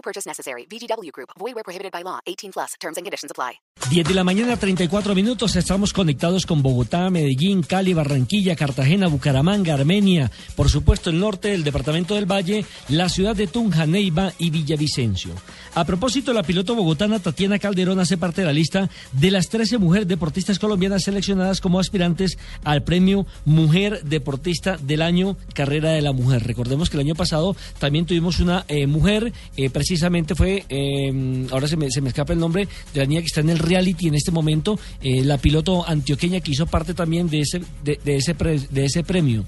[0.00, 0.64] No purchase necessary.
[0.64, 1.28] VGW Group.
[1.38, 2.20] Void where prohibited by law.
[2.24, 2.72] 18 plus.
[2.80, 3.60] Terms and conditions apply.
[3.90, 5.56] 10 de la mañana, 34 minutos.
[5.56, 10.30] Estamos conectados con Bogotá, Medellín, Cali, Barranquilla, Cartagena, Bucaramanga, Armenia.
[10.54, 15.32] Por supuesto, el norte del departamento del Valle, la ciudad de Tunja, Neiva y Villavicencio.
[15.74, 19.78] A propósito, la piloto bogotana Tatiana Calderón hace parte de la lista de las 13
[19.78, 26.12] mujeres deportistas colombianas seleccionadas como aspirantes al premio Mujer Deportista del Año Carrera de la
[26.12, 26.46] Mujer.
[26.46, 31.66] Recordemos que el año pasado también tuvimos una eh, mujer, eh, precisamente fue, eh, ahora
[31.66, 34.06] se me, se me escapa el nombre de la niña que está en el reality
[34.06, 38.36] en este momento, eh, la piloto antioqueña que hizo parte también de ese, de, ese,
[38.36, 39.44] pre- de ese premio.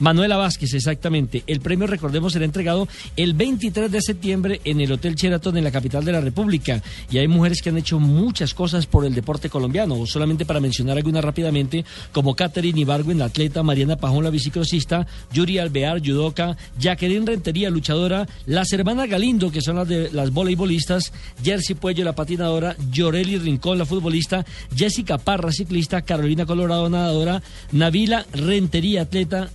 [0.00, 1.42] Manuela Vázquez, exactamente.
[1.46, 5.70] El premio, recordemos, será entregado el 23 de septiembre en el Hotel Sheraton en la
[5.70, 6.82] capital de la República.
[7.10, 10.06] Y hay mujeres que han hecho muchas cosas por el deporte colombiano.
[10.06, 15.58] Solamente para mencionar algunas rápidamente, como Catherine Ibargüen, la atleta, Mariana Pajón, la biciclosista, Yuri
[15.58, 21.76] Alvear, judoka, Jacqueline Rentería, luchadora, las hermanas Galindo, que son las de las voleibolistas, Jersey
[21.76, 27.42] Puello, la patinadora, Yoreli Rincón, la futbolista, Jessica Parra, ciclista, Carolina Colorado, nadadora,
[27.72, 29.50] Navila Rentería, atleta,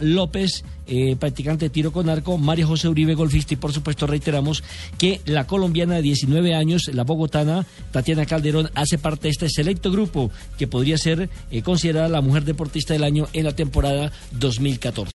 [0.00, 4.62] López, eh, practicante de tiro con arco, María José Uribe, golfista, y por supuesto reiteramos
[4.98, 9.90] que la colombiana de 19 años, la bogotana, Tatiana Calderón, hace parte de este selecto
[9.90, 15.10] grupo que podría ser eh, considerada la mujer deportista del año en la temporada 2014.